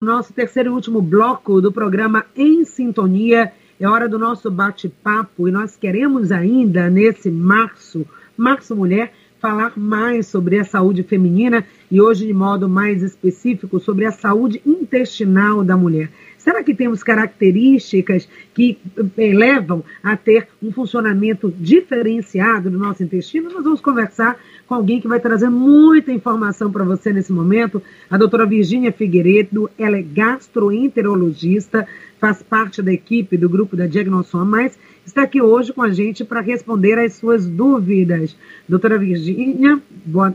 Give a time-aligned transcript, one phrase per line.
[0.00, 3.52] nosso terceiro e último bloco do programa Em Sintonia.
[3.80, 8.06] É hora do nosso bate-papo e nós queremos ainda, nesse março,
[8.36, 14.04] Março Mulher, falar mais sobre a saúde feminina e hoje, de modo mais específico, sobre
[14.04, 16.12] a saúde intestinal da mulher.
[16.38, 18.78] Será que temos características que
[19.16, 23.50] eh, levam a ter um funcionamento diferenciado do nosso intestino?
[23.50, 27.82] Nós vamos conversar com alguém que vai trazer muita informação para você nesse momento.
[28.08, 31.86] A doutora Virgínia Figueiredo, ela é gastroenterologista,
[32.20, 36.24] faz parte da equipe do grupo da Diagnóstico Mais, está aqui hoje com a gente
[36.24, 38.36] para responder às suas dúvidas.
[38.68, 39.80] Doutora Virgínia,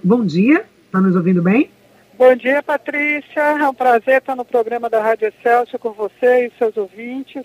[0.04, 1.70] bom dia, está nos ouvindo bem?
[2.16, 3.42] Bom dia, Patrícia.
[3.42, 7.44] É um prazer estar no programa da Rádio Excelsior com você e seus ouvintes.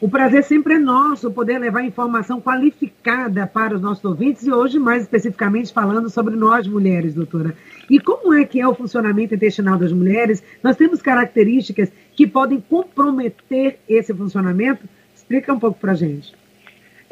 [0.00, 4.80] O prazer sempre é nosso poder levar informação qualificada para os nossos ouvintes e hoje,
[4.80, 7.54] mais especificamente, falando sobre nós mulheres, doutora.
[7.88, 10.42] E como é que é o funcionamento intestinal das mulheres?
[10.60, 14.88] Nós temos características que podem comprometer esse funcionamento?
[15.14, 16.34] Explica um pouco para gente.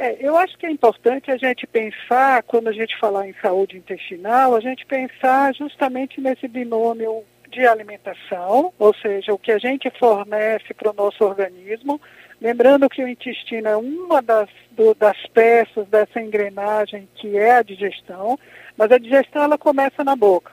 [0.03, 3.77] É, eu acho que é importante a gente pensar, quando a gente falar em saúde
[3.77, 9.91] intestinal, a gente pensar justamente nesse binômio de alimentação, ou seja, o que a gente
[9.98, 12.01] fornece para o nosso organismo,
[12.41, 17.62] Lembrando que o intestino é uma das, do, das peças dessa engrenagem que é a
[17.62, 18.39] digestão,
[18.78, 20.51] mas a digestão ela começa na boca.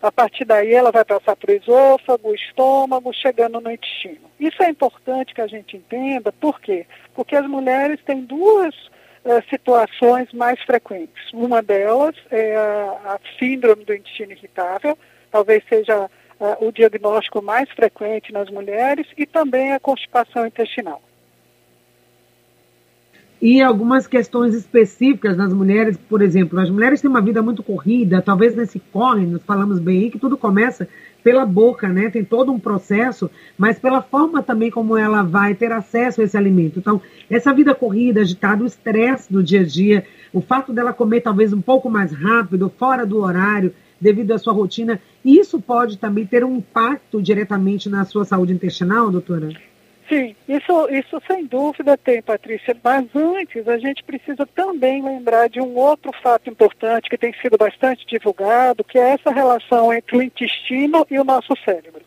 [0.00, 4.30] A partir daí ela vai passar para o esôfago, estômago, chegando no intestino.
[4.38, 6.86] Isso é importante que a gente entenda, por quê?
[7.14, 11.32] Porque as mulheres têm duas uh, situações mais frequentes.
[11.32, 14.96] Uma delas é a, a síndrome do intestino irritável,
[15.32, 21.02] talvez seja uh, o diagnóstico mais frequente nas mulheres, e também a constipação intestinal
[23.40, 28.20] e algumas questões específicas nas mulheres, por exemplo, as mulheres têm uma vida muito corrida,
[28.20, 30.88] talvez nesse corre, nós falamos bem que tudo começa
[31.22, 32.10] pela boca, né?
[32.10, 36.36] Tem todo um processo, mas pela forma também como ela vai ter acesso a esse
[36.36, 36.78] alimento.
[36.78, 37.00] Então,
[37.30, 41.52] essa vida corrida, agitada, o estresse do dia a dia, o fato dela comer talvez
[41.52, 46.44] um pouco mais rápido, fora do horário, devido à sua rotina, isso pode também ter
[46.44, 49.50] um impacto diretamente na sua saúde intestinal, doutora?
[50.08, 52.74] Sim, isso, isso sem dúvida tem, Patrícia.
[52.82, 57.58] Mas antes, a gente precisa também lembrar de um outro fato importante que tem sido
[57.58, 62.00] bastante divulgado, que é essa relação entre o intestino e o nosso cérebro.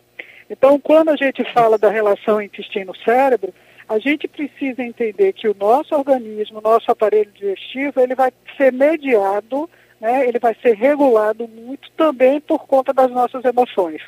[0.49, 3.53] Então, quando a gente fala da relação intestino-cérebro,
[3.87, 8.73] a gente precisa entender que o nosso organismo, o nosso aparelho digestivo, ele vai ser
[8.73, 9.69] mediado,
[9.99, 14.01] né, ele vai ser regulado muito também por conta das nossas emoções.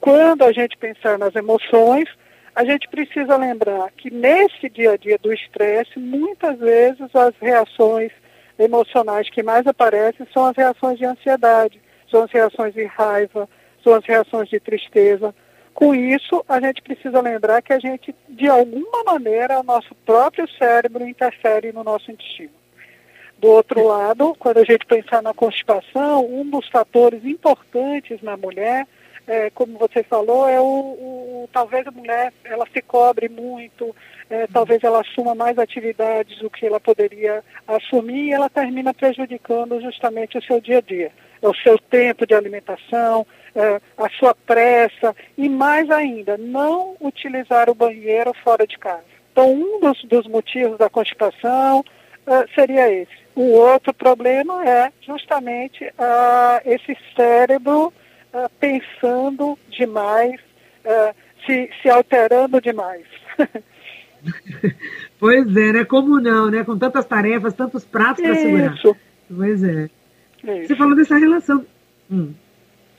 [0.00, 2.08] Quando a gente pensar nas emoções,
[2.56, 8.10] a gente precisa lembrar que nesse dia a dia do estresse, muitas vezes as reações
[8.58, 11.78] emocionais que mais aparecem são as reações de ansiedade,
[12.10, 13.46] são as reações de raiva,
[13.84, 15.34] são as reações de tristeza.
[15.74, 20.48] Com isso, a gente precisa lembrar que a gente, de alguma maneira, o nosso próprio
[20.56, 22.54] cérebro interfere no nosso intestino.
[23.38, 28.86] Do outro lado, quando a gente pensar na constipação, um dos fatores importantes na mulher
[29.26, 33.94] é, como você falou, é o, o, talvez a mulher ela se cobre muito,
[34.30, 39.80] é, talvez ela assuma mais atividades do que ela poderia assumir e ela termina prejudicando
[39.80, 41.10] justamente o seu dia a dia,
[41.42, 47.74] o seu tempo de alimentação, é, a sua pressa e mais ainda, não utilizar o
[47.74, 49.04] banheiro fora de casa.
[49.32, 51.84] Então, um dos, dos motivos da constipação
[52.26, 53.26] é, seria esse.
[53.34, 57.92] O outro problema é justamente uh, esse cérebro
[58.36, 60.40] uh, pensando demais,
[60.84, 61.14] uh,
[61.46, 63.06] se, se alterando demais.
[65.18, 65.84] pois é, né?
[65.84, 66.64] Como não, né?
[66.64, 68.74] Com tantas tarefas, tantos pratos para segurar.
[69.34, 69.88] Pois é.
[70.44, 70.68] Isso.
[70.68, 71.64] Você falou dessa relação
[72.10, 72.32] hum,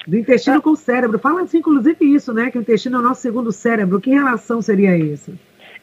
[0.05, 0.61] do intestino ah.
[0.61, 1.19] com o cérebro.
[1.19, 2.51] Fala assim, inclusive, isso, né?
[2.51, 4.01] Que o intestino é o nosso segundo cérebro.
[4.01, 5.37] Que relação seria isso?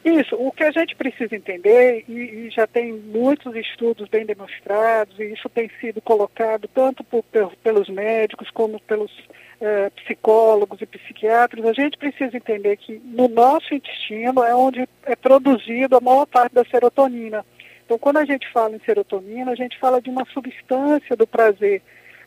[0.05, 5.19] Isso, o que a gente precisa entender, e, e, já tem muitos estudos bem demonstrados,
[5.19, 7.25] e isso tem sido colocado tanto por,
[7.63, 9.11] pelos médicos como pelos
[9.59, 15.15] é, psicólogos e psiquiatras, a gente precisa entender que no nosso intestino é onde é
[15.15, 17.45] produzido a maior parte da serotonina.
[17.85, 21.81] Então, quando a gente fala em serotonina, a gente fala de uma substância do prazer,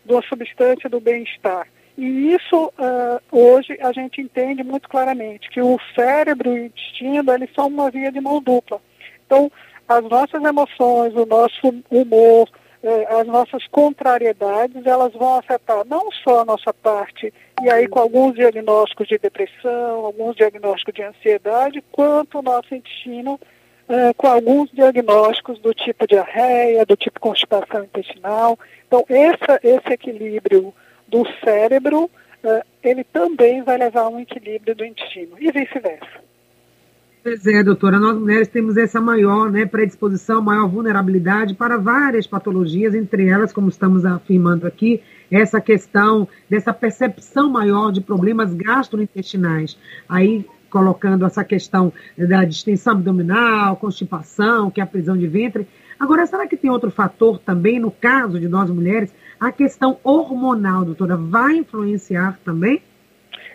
[0.04, 1.66] de uma substância do bem-estar.
[1.96, 7.32] E isso, uh, hoje, a gente entende muito claramente, que o cérebro e o intestino,
[7.32, 8.80] eles são uma via de mão dupla.
[9.26, 9.50] Então,
[9.88, 12.48] as nossas emoções, o nosso humor,
[13.20, 17.32] as nossas contrariedades, elas vão afetar não só a nossa parte,
[17.62, 23.38] e aí com alguns diagnósticos de depressão, alguns diagnósticos de ansiedade, quanto o nosso intestino
[23.88, 28.58] eh, com alguns diagnósticos do tipo diarreia, do tipo constipação intestinal.
[28.86, 30.72] Então, esse, esse equilíbrio
[31.08, 32.10] do cérebro
[32.44, 36.27] uh, ele também vai levar a um equilíbrio do intestino e vice-versa.
[37.28, 42.94] Pois é, doutora, nós mulheres temos essa maior né, predisposição, maior vulnerabilidade para várias patologias,
[42.94, 49.78] entre elas, como estamos afirmando aqui, essa questão dessa percepção maior de problemas gastrointestinais.
[50.08, 55.68] Aí colocando essa questão da distensão abdominal, constipação, que é a prisão de ventre.
[56.00, 60.82] Agora, será que tem outro fator também, no caso de nós mulheres, a questão hormonal,
[60.82, 62.80] doutora, vai influenciar também?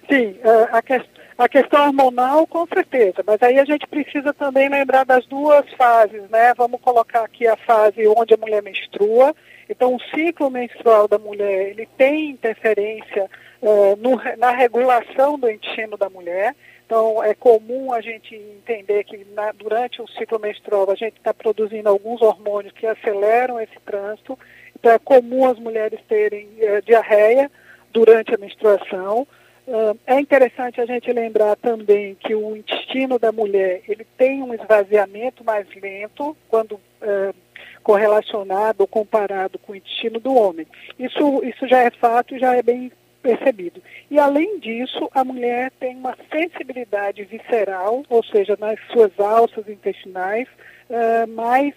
[0.07, 1.01] Sim, é, a, que,
[1.37, 6.29] a questão hormonal, com certeza, mas aí a gente precisa também lembrar das duas fases,
[6.29, 6.53] né?
[6.55, 9.35] Vamos colocar aqui a fase onde a mulher menstrua.
[9.69, 13.29] Então, o ciclo menstrual da mulher, ele tem interferência
[13.61, 16.55] uh, no, na regulação do intestino da mulher.
[16.85, 21.33] Então, é comum a gente entender que na, durante o ciclo menstrual a gente está
[21.33, 24.37] produzindo alguns hormônios que aceleram esse trânsito.
[24.77, 27.49] Então, é comum as mulheres terem uh, diarreia
[27.91, 29.25] durante a menstruação.
[29.65, 34.53] Uh, é interessante a gente lembrar também que o intestino da mulher ele tem um
[34.53, 37.33] esvaziamento mais lento quando uh,
[37.81, 40.67] correlacionado ou comparado com o intestino do homem.
[40.99, 43.81] Isso, isso já é fato e já é bem percebido.
[44.11, 50.47] E além disso, a mulher tem uma sensibilidade visceral, ou seja, nas suas alças intestinais,
[50.89, 51.73] uh, mais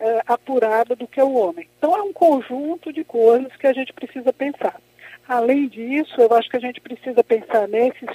[0.00, 1.68] uh, apurada do que o homem.
[1.76, 4.80] Então é um conjunto de coisas que a gente precisa pensar.
[5.28, 8.08] Além disso, eu acho que a gente precisa pensar nesses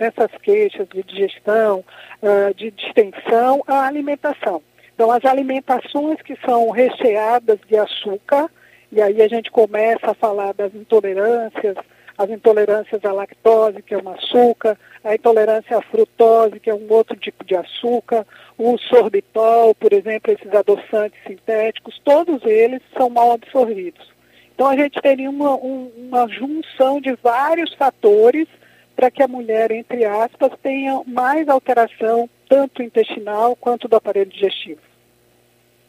[0.00, 1.84] nessas queixas de digestão,
[2.20, 4.60] uh, de distensão, a alimentação.
[4.92, 8.50] Então, as alimentações que são recheadas de açúcar,
[8.90, 11.76] e aí a gente começa a falar das intolerâncias,
[12.18, 16.86] as intolerâncias à lactose, que é um açúcar, a intolerância à frutose, que é um
[16.90, 18.26] outro tipo de açúcar,
[18.58, 24.12] o sorbitol, por exemplo, esses adoçantes sintéticos, todos eles são mal absorvidos.
[24.54, 28.46] Então a gente teria uma, um, uma junção de vários fatores
[28.94, 34.80] para que a mulher, entre aspas, tenha mais alteração, tanto intestinal quanto do aparelho digestivo.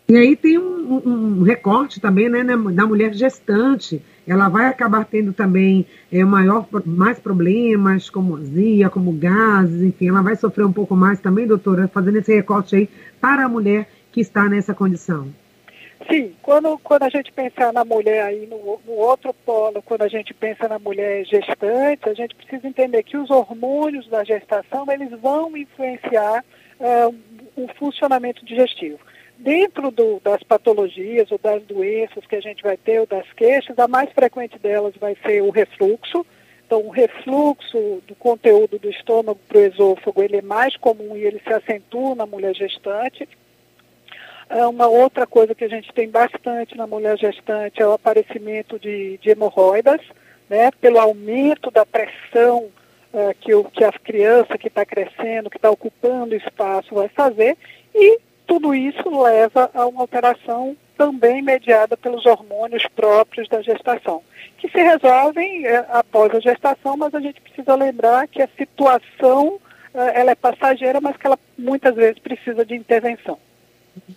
[0.08, 4.02] E aí tem um, um, recorte também né, da mulher gestante.
[4.28, 10.22] Ela vai acabar tendo também é, maior, mais problemas, como azia, como gases, enfim, ela
[10.22, 12.90] vai sofrer um pouco mais também, doutora, fazendo esse recorte aí
[13.20, 15.28] para a mulher que está nessa condição.
[16.10, 20.08] Sim, quando, quando a gente pensar na mulher aí no, no, outro polo, quando a
[20.08, 25.12] gente pensa na mulher gestante, a gente precisa entender que os hormônios da gestação eles
[25.22, 26.44] vão influenciar
[27.56, 29.00] o funcionamento digestivo
[29.38, 33.78] dentro do, das patologias ou das doenças que a gente vai ter, ou das queixas,
[33.78, 36.26] a mais frequente delas vai ser o refluxo.
[36.66, 41.24] Então, o refluxo do conteúdo do estômago para o esôfago, ele é mais comum e
[41.24, 43.28] ele se acentua na mulher gestante.
[44.56, 48.78] É uma outra coisa que a gente tem bastante na mulher gestante é o aparecimento
[48.78, 50.00] de, de hemorroidas,
[50.48, 52.70] né, pelo aumento da pressão
[53.12, 57.58] uh, que, o, que a criança que está crescendo, que está ocupando espaço vai fazer,
[57.96, 64.22] e tudo isso leva a uma alteração também mediada pelos hormônios próprios da gestação,
[64.60, 69.60] que se resolvem é, após a gestação, mas a gente precisa lembrar que a situação
[69.96, 73.40] é, ela é passageira, mas que ela muitas vezes precisa de intervenção.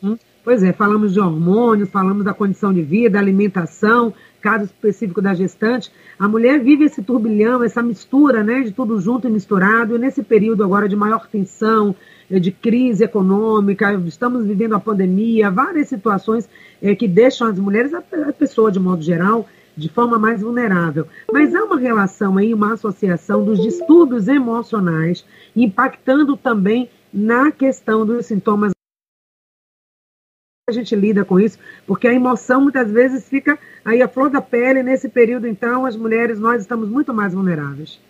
[0.02, 0.18] Uhum.
[0.44, 5.90] Pois é, falamos de hormônios, falamos da condição de vida, alimentação, caso específico da gestante.
[6.18, 10.22] A mulher vive esse turbilhão, essa mistura, né, de tudo junto e misturado, e nesse
[10.22, 11.96] período agora de maior tensão,
[12.30, 16.48] eh, de crise econômica, estamos vivendo a pandemia, várias situações
[16.80, 18.00] é, que deixam as mulheres, a,
[18.32, 21.06] pessoa de modo geral, de forma mais vulnerável.
[21.32, 25.24] Mas há uma relação aí, uma associação dos distúrbios emocionais,
[25.56, 28.75] impactando também na questão dos sintomas.
[30.68, 34.40] A gente lida com isso, porque a emoção muitas vezes fica aí a flor da
[34.40, 34.82] pele.
[34.82, 38.00] Nesse período, então, as mulheres, nós estamos muito mais vulneráveis.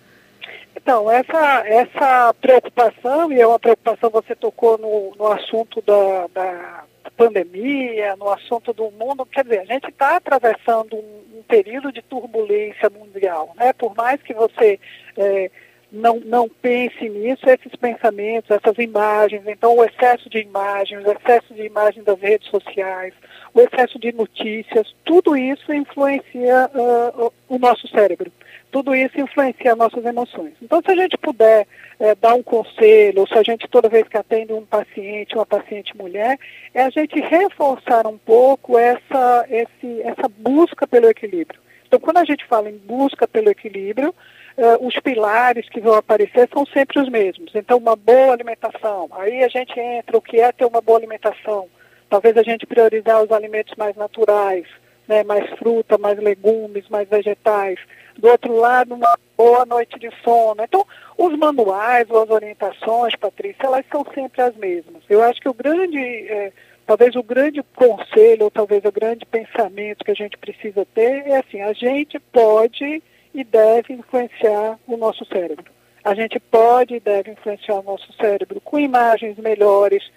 [0.74, 6.84] Então, essa, essa preocupação, e é uma preocupação, você tocou no, no assunto da, da
[7.14, 12.00] pandemia, no assunto do mundo, quer dizer, a gente está atravessando um, um, período de
[12.00, 13.74] turbulência mundial, né?
[13.74, 14.80] Por mais que você
[15.18, 15.50] é,
[15.90, 21.54] não, não pense nisso, esses pensamentos, essas imagens, então o excesso de imagens, o excesso
[21.54, 23.14] de imagens das redes sociais,
[23.54, 28.30] o excesso de notícias, tudo isso influencia uh, o nosso cérebro
[28.76, 30.52] tudo isso influencia nossas emoções.
[30.60, 31.66] Então, se a gente puder
[31.98, 35.46] é, dar um conselho, ou se a gente toda vez que atende um paciente, uma
[35.46, 36.38] paciente mulher,
[36.74, 41.58] é a gente reforçar um pouco essa, esse, essa busca pelo equilíbrio.
[41.86, 44.14] Então, quando a gente fala em busca pelo equilíbrio,
[44.56, 47.54] é, os pilares que vão aparecer são sempre os mesmos.
[47.54, 49.08] Então, uma boa alimentação.
[49.12, 51.68] Aí a gente entra o que é ter uma boa alimentação.
[52.08, 54.66] Talvez a gente priorizar os alimentos mais naturais,
[55.08, 57.78] né, mais fruta, mais legumes, mais vegetais
[58.18, 60.62] do outro lado, uma boa noite de sono.
[60.62, 60.86] Então,
[61.18, 65.02] os manuais ou as orientações, Patrícia, elas são sempre as mesmas.
[65.08, 66.52] Eu acho que o grande, é,
[66.86, 71.38] talvez o grande conselho, ou talvez o grande pensamento que a gente precisa ter é
[71.38, 73.02] assim, a gente pode
[73.34, 75.70] e deve influenciar o nosso cérebro.
[76.02, 80.08] A gente pode e deve influenciar o nosso cérebro com imagens melhores,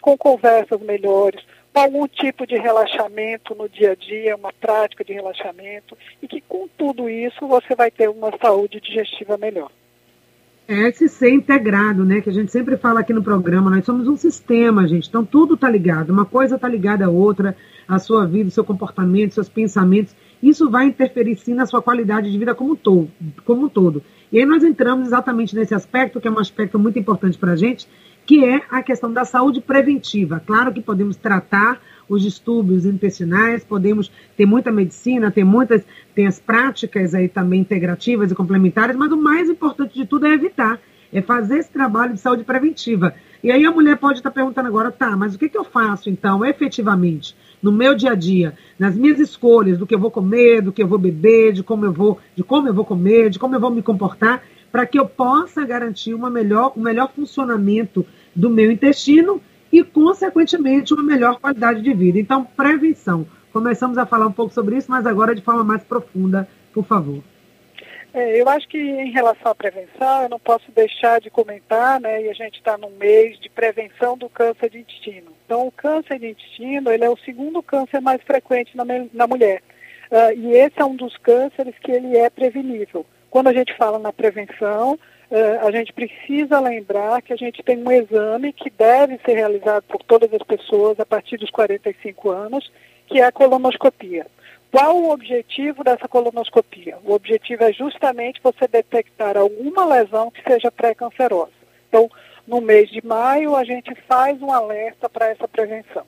[0.00, 5.12] com conversas melhores, com algum tipo de relaxamento no dia a dia, uma prática de
[5.12, 9.70] relaxamento, e que com tudo isso você vai ter uma saúde digestiva melhor.
[10.66, 12.22] É esse ser integrado, né?
[12.22, 15.08] Que a gente sempre fala aqui no programa, nós somos um sistema, gente.
[15.08, 17.54] Então tudo está ligado, uma coisa está ligada à outra,
[17.86, 20.16] a sua vida, seu comportamento, seus pensamentos.
[20.42, 23.10] Isso vai interferir sim na sua qualidade de vida como todo.
[23.44, 24.02] Como um todo.
[24.32, 27.56] E aí nós entramos exatamente nesse aspecto, que é um aspecto muito importante para a
[27.56, 27.86] gente,
[28.24, 30.42] que é a questão da saúde preventiva.
[30.44, 35.82] Claro que podemos tratar os distúrbios intestinais, podemos ter muita medicina, ter muitas,
[36.14, 40.32] tem as práticas aí também integrativas e complementares, mas o mais importante de tudo é
[40.32, 40.80] evitar,
[41.12, 43.14] é fazer esse trabalho de saúde preventiva.
[43.42, 46.08] E aí a mulher pode estar perguntando agora, tá, mas o que, que eu faço
[46.08, 50.62] então, efetivamente, no meu dia a dia, nas minhas escolhas, do que eu vou comer,
[50.62, 53.38] do que eu vou beber, de como eu vou, de como eu vou comer, de
[53.38, 54.42] como eu vou me comportar,
[54.72, 59.40] para que eu possa garantir uma melhor, um melhor funcionamento do meu intestino
[59.74, 62.16] e, consequentemente, uma melhor qualidade de vida.
[62.16, 63.26] Então, prevenção.
[63.52, 67.20] Começamos a falar um pouco sobre isso, mas agora de forma mais profunda, por favor.
[68.12, 72.22] É, eu acho que em relação à prevenção, eu não posso deixar de comentar, né,
[72.22, 75.32] e a gente está no mês de prevenção do câncer de intestino.
[75.44, 79.60] Então, o câncer de intestino, ele é o segundo câncer mais frequente na, na mulher.
[80.08, 83.04] Uh, e esse é um dos cânceres que ele é prevenível.
[83.28, 84.96] Quando a gente fala na prevenção,
[85.62, 90.02] a gente precisa lembrar que a gente tem um exame que deve ser realizado por
[90.02, 92.70] todas as pessoas a partir dos 45 anos,
[93.06, 94.26] que é a colonoscopia.
[94.70, 96.98] Qual o objetivo dessa colonoscopia?
[97.04, 101.52] O objetivo é justamente você detectar alguma lesão que seja pré-cancerosa.
[101.88, 102.10] Então,
[102.44, 106.04] no mês de maio, a gente faz um alerta para essa prevenção.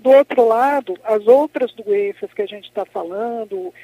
[0.00, 3.74] Do outro lado, as outras doenças que a gente está falando uh,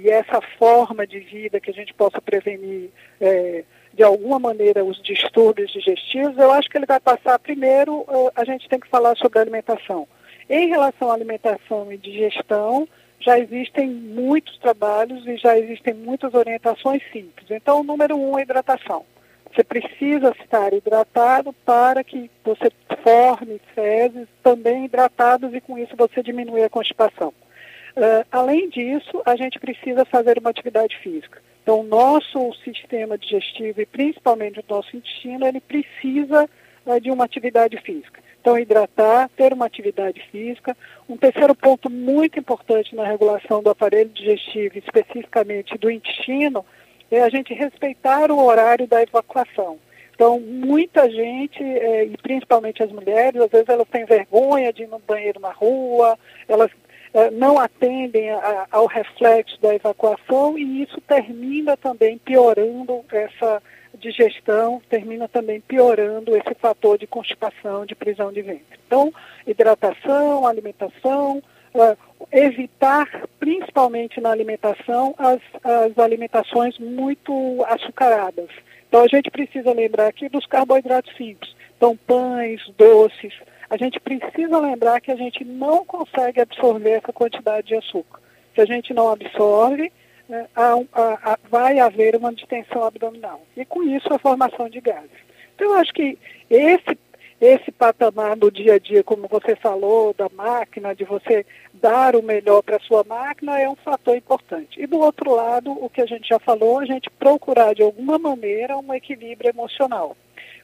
[0.00, 5.00] e essa forma de vida que a gente possa prevenir eh, de alguma maneira os
[5.02, 9.16] distúrbios digestivos, eu acho que ele vai passar primeiro, uh, a gente tem que falar
[9.16, 10.06] sobre alimentação.
[10.48, 12.88] Em relação à alimentação e digestão,
[13.20, 17.50] já existem muitos trabalhos e já existem muitas orientações simples.
[17.50, 19.04] Então, o número um é hidratação.
[19.52, 22.70] Você precisa estar hidratado para que você
[23.02, 27.28] forme fezes também hidratados e com isso você diminui a constipação.
[27.96, 31.42] Uh, além disso, a gente precisa fazer uma atividade física.
[31.70, 36.50] Então, o nosso sistema digestivo e principalmente o nosso intestino, ele precisa
[36.84, 38.20] uh, de uma atividade física.
[38.40, 40.76] Então, hidratar, ter uma atividade física.
[41.08, 46.66] Um terceiro ponto muito importante na regulação do aparelho digestivo, especificamente do intestino,
[47.08, 49.78] é a gente respeitar o horário da evacuação.
[50.12, 54.88] Então, muita gente, é, e principalmente as mulheres, às vezes elas têm vergonha de ir
[54.88, 56.72] no banheiro na rua, elas
[57.32, 63.62] não atendem a, ao reflexo da evacuação e isso termina também piorando essa
[63.98, 68.78] digestão, termina também piorando esse fator de constipação, de prisão de ventre.
[68.86, 69.12] Então,
[69.46, 71.42] hidratação, alimentação,
[71.74, 71.96] uh,
[72.32, 73.06] evitar,
[73.38, 78.48] principalmente na alimentação, as, as alimentações muito açucaradas.
[78.88, 81.54] Então a gente precisa lembrar aqui dos carboidratos simples.
[81.76, 83.32] Então pães, doces.
[83.70, 88.20] A gente precisa lembrar que a gente não consegue absorver essa quantidade de açúcar.
[88.52, 89.92] Se a gente não absorve,
[90.28, 90.46] né,
[91.48, 93.40] vai haver uma distensão abdominal.
[93.56, 95.10] E com isso a formação de gases.
[95.54, 96.18] Então eu acho que
[96.50, 96.98] esse
[97.40, 102.22] esse patamar no dia a dia, como você falou, da máquina, de você dar o
[102.22, 104.78] melhor para a sua máquina, é um fator importante.
[104.78, 108.18] E do outro lado, o que a gente já falou, a gente procurar de alguma
[108.18, 110.14] maneira um equilíbrio emocional.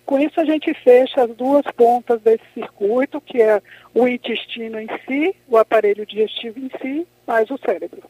[0.07, 3.61] Com isso, a gente fecha as duas pontas desse circuito, que é
[3.93, 8.03] o intestino em si, o aparelho digestivo em si, mais o cérebro.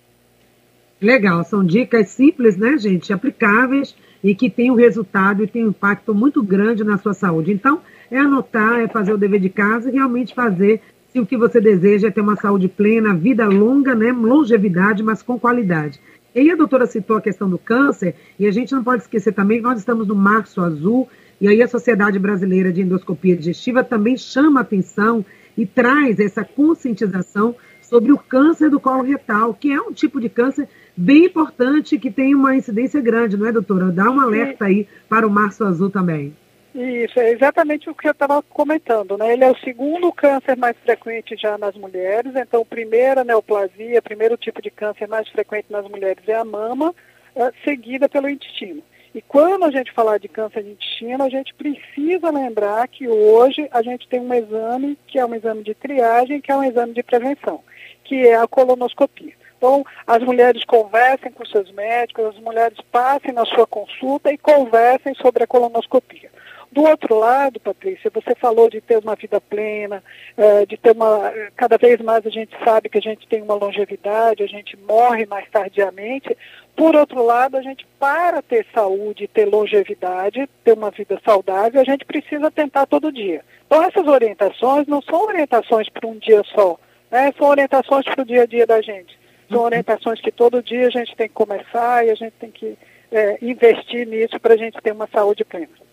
[1.01, 3.15] Legal, são dicas simples, né, gente?
[3.15, 7.51] Aplicáveis e que têm um resultado e têm um impacto muito grande na sua saúde.
[7.51, 11.37] Então, é anotar, é fazer o dever de casa e realmente fazer se o que
[11.37, 15.99] você deseja é ter uma saúde plena, vida longa, né, longevidade, mas com qualidade.
[16.35, 19.59] E a doutora citou a questão do câncer, e a gente não pode esquecer também
[19.59, 21.09] nós estamos no Março Azul,
[21.41, 25.25] e aí a Sociedade Brasileira de Endoscopia Digestiva também chama atenção
[25.57, 30.29] e traz essa conscientização sobre o câncer do colo retal, que é um tipo de
[30.29, 33.87] câncer bem importante que tem uma incidência grande, não é, doutora?
[33.87, 36.35] Dá um alerta aí para o Março Azul também.
[36.75, 39.33] Isso, é exatamente o que eu estava comentando, né?
[39.33, 44.03] Ele é o segundo câncer mais frequente já nas mulheres, então primeiro a neoplasia, o
[44.03, 46.91] primeiro tipo de câncer mais frequente nas mulheres é a mama,
[47.35, 48.83] uh, seguida pelo intestino.
[49.17, 53.67] E quando a gente falar de câncer de intestino, a gente precisa lembrar que hoje
[53.71, 56.93] a gente tem um exame que é um exame de triagem, que é um exame
[56.93, 57.63] de prevenção,
[58.05, 59.33] que é a colonoscopia.
[59.57, 65.15] Então, as mulheres conversem com seus médicos, as mulheres passem na sua consulta e conversem
[65.15, 66.31] sobre a colonoscopia.
[66.77, 70.05] Do outro lado, Patrícia, você falou de ter uma vida plena,
[70.37, 71.33] eh, de ter uma.
[71.57, 75.25] Cada vez mais a gente sabe que a gente tem uma longevidade, a gente morre
[75.25, 76.37] mais tardiamente.
[76.77, 81.85] Por outro lado, a gente, para ter saúde, ter longevidade, ter uma vida saudável, a
[81.85, 83.43] gente precisa tentar todo dia.
[83.67, 86.79] Então, essas orientações não são orientações para um dia só,
[87.11, 87.33] né?
[87.39, 89.19] são orientações para o dia a dia da gente.
[89.51, 92.77] São orientações que todo dia a gente tem que começar e a gente tem que
[93.11, 95.86] é, investir nisso para a gente ter uma saúde plena.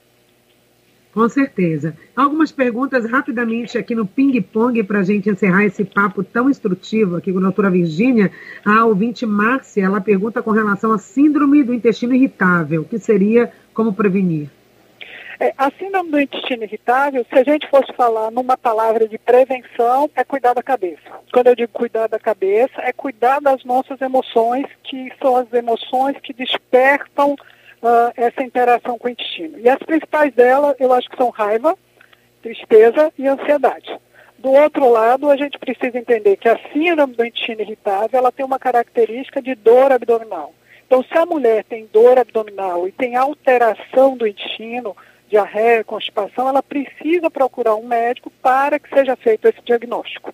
[1.14, 1.96] Com certeza.
[2.16, 7.32] Algumas perguntas rapidamente aqui no ping-pong para a gente encerrar esse papo tão instrutivo aqui
[7.32, 8.32] com a doutora Virgínia.
[8.66, 13.94] A ouvinte Márcia, ela pergunta com relação à síndrome do intestino irritável, que seria como
[13.94, 14.50] prevenir?
[15.40, 20.10] É, a síndrome do intestino irritável, se a gente fosse falar numa palavra de prevenção,
[20.16, 21.02] é cuidar da cabeça.
[21.32, 26.18] Quando eu digo cuidar da cabeça, é cuidar das nossas emoções, que são as emoções
[26.24, 27.36] que despertam
[27.84, 29.60] uh, essa interação com o intestino.
[29.60, 31.78] E as principais delas, eu acho que são raiva,
[32.42, 34.00] tristeza e ansiedade.
[34.40, 38.46] Do outro lado, a gente precisa entender que a síndrome do intestino irritável, ela tem
[38.46, 40.54] uma característica de dor abdominal.
[40.86, 44.96] Então, se a mulher tem dor abdominal e tem alteração do intestino,
[45.30, 50.34] diarreia, constipação, ela precisa procurar um médico para que seja feito esse diagnóstico.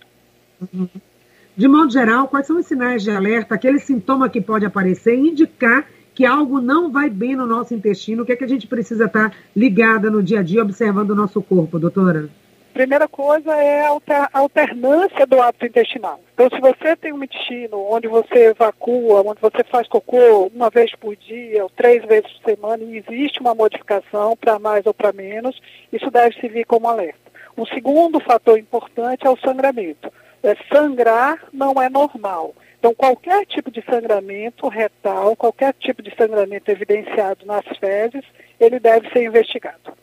[1.55, 5.29] De modo geral, quais são os sinais de alerta, aquele sintoma que pode aparecer e
[5.29, 5.85] indicar
[6.19, 9.05] que algo não vai bem no nosso intestino, o que é que a gente precisa
[9.05, 12.27] estar ligada no dia a dia, observando o nosso corpo, doutora?
[12.73, 16.19] Primeira coisa é a alternância do hábito intestinal.
[16.33, 20.93] Então, se você tem um intestino onde você evacua, onde você faz cocô uma vez
[20.95, 25.13] por dia ou três vezes por semana e existe uma modificação para mais ou para
[25.13, 25.57] menos,
[25.93, 27.31] isso deve servir como alerta.
[27.57, 30.11] Um segundo fator importante é o sangramento.
[30.43, 32.53] É, sangrar não é normal.
[32.79, 38.23] Então, qualquer tipo de sangramento retal, qualquer tipo de sangramento evidenciado nas fezes,
[38.57, 39.93] ele deve ser investigado.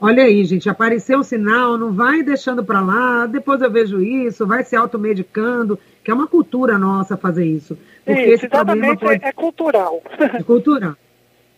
[0.00, 4.46] Olha aí, gente, apareceu o sinal, não vai deixando para lá, depois eu vejo isso,
[4.46, 7.78] vai se automedicando, que é uma cultura nossa fazer isso.
[8.04, 9.24] Porque isso, esse exatamente, pode...
[9.24, 10.02] é, cultural.
[10.18, 10.94] É cultural.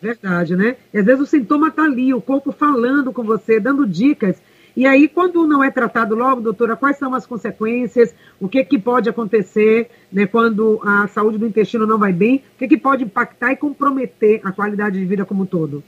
[0.01, 0.77] Verdade, né?
[0.95, 4.41] E às vezes o sintoma está ali, o corpo falando com você, dando dicas
[4.77, 8.15] e aí, quando não é tratado logo, doutora, quais são as consequências?
[8.41, 12.43] O que, que pode acontecer né, quando a saúde do intestino não vai bem?
[12.55, 15.83] O que, que pode impactar e comprometer a qualidade de vida como um todo?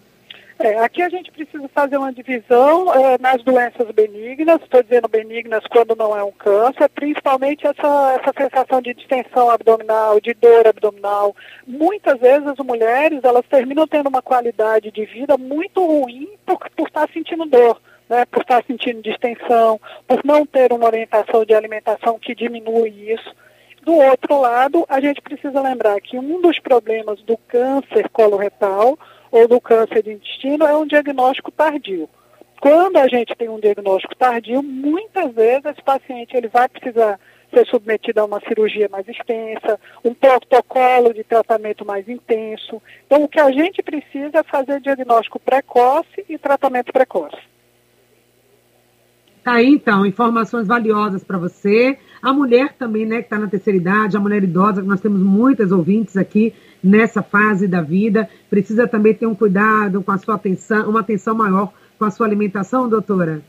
[0.62, 5.64] É, aqui a gente precisa fazer uma divisão é, nas doenças benignas, estou dizendo benignas
[5.70, 11.34] quando não é um câncer, principalmente essa, essa sensação de distensão abdominal, de dor abdominal.
[11.66, 16.88] Muitas vezes as mulheres elas terminam tendo uma qualidade de vida muito ruim por, por
[16.88, 22.18] estar sentindo dor né, por estar sentindo distensão, por não ter uma orientação de alimentação
[22.18, 23.32] que diminui isso.
[23.84, 28.98] Do outro lado, a gente precisa lembrar que um dos problemas do câncer coloretal
[29.30, 32.10] ou do câncer de intestino é um diagnóstico tardio.
[32.60, 37.18] Quando a gente tem um diagnóstico tardio, muitas vezes esse paciente ele vai precisar
[37.54, 42.82] ser submetido a uma cirurgia mais extensa, um protocolo de tratamento mais intenso.
[43.06, 47.50] Então, o que a gente precisa é fazer diagnóstico precoce e tratamento precoce.
[49.50, 51.98] Tá aí, então, informações valiosas para você.
[52.22, 55.20] A mulher também, né, que está na terceira idade, a mulher idosa, que nós temos
[55.20, 60.36] muitas ouvintes aqui nessa fase da vida, precisa também ter um cuidado com a sua
[60.36, 63.42] atenção, uma atenção maior com a sua alimentação, doutora?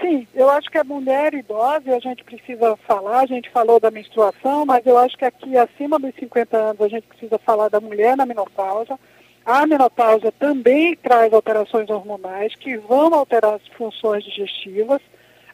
[0.00, 3.90] Sim, eu acho que a mulher idosa, a gente precisa falar, a gente falou da
[3.90, 7.82] menstruação, mas eu acho que aqui acima dos 50 anos a gente precisa falar da
[7.82, 8.98] mulher na menopausa.
[9.44, 15.02] A menopausa também traz alterações hormonais que vão alterar as funções digestivas.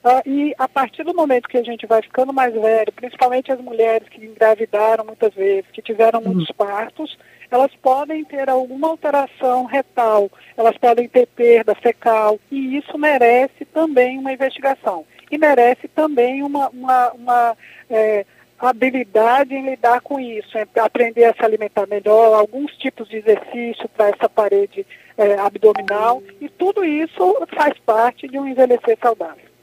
[0.04, 3.58] Uh, e a partir do momento que a gente vai ficando mais velho, principalmente as
[3.58, 6.34] mulheres que engravidaram muitas vezes, que tiveram uhum.
[6.34, 7.16] muitos partos,
[7.50, 14.18] elas podem ter alguma alteração retal, elas podem ter perda fecal, e isso merece também
[14.18, 15.06] uma investigação.
[15.30, 17.56] E merece também uma, uma, uma
[17.88, 18.26] é,
[18.58, 24.10] habilidade em lidar com isso, aprender a se alimentar melhor, alguns tipos de exercício para
[24.10, 24.86] essa parede
[25.16, 29.53] é, abdominal, e tudo isso faz parte de um envelhecer saudável.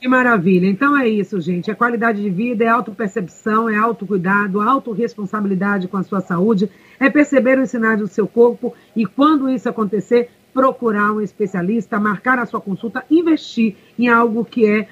[0.00, 0.66] Que maravilha.
[0.66, 1.70] Então é isso, gente.
[1.70, 7.58] É qualidade de vida, é autopercepção, é autocuidado, autorresponsabilidade com a sua saúde, é perceber
[7.58, 12.62] os sinais do seu corpo e, quando isso acontecer, procurar um especialista, marcar a sua
[12.62, 14.88] consulta, investir em algo que é,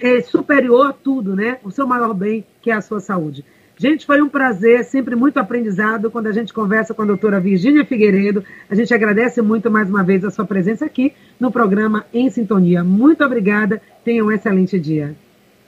[0.00, 1.60] é superior a tudo, né?
[1.62, 3.44] O seu maior bem, que é a sua saúde.
[3.80, 7.82] Gente, foi um prazer, sempre muito aprendizado quando a gente conversa com a doutora Virgínia
[7.82, 8.44] Figueiredo.
[8.68, 12.84] A gente agradece muito mais uma vez a sua presença aqui no programa Em Sintonia.
[12.84, 15.16] Muito obrigada, tenha um excelente dia.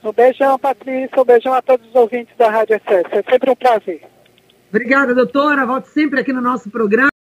[0.05, 3.15] Um beijão, Patrícia, um beijão a todos os ouvintes da Rádio Excesso.
[3.15, 4.03] É sempre um prazer.
[4.69, 5.65] Obrigada, doutora.
[5.65, 7.12] Volte sempre aqui no nosso programa.